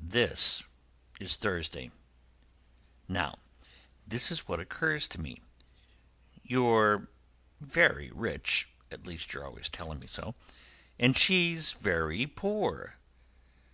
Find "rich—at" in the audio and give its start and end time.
8.14-9.06